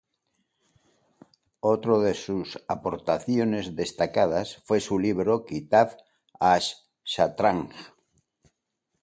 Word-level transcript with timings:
Otro 1.73 2.01
de 2.01 2.15
sus 2.15 2.57
aportaciones 2.67 3.75
destacadas, 3.75 4.55
fue 4.65 4.79
su 4.79 4.97
libro 4.97 5.45
"Kitab 5.45 5.95
ash-Shatranj". 6.39 7.69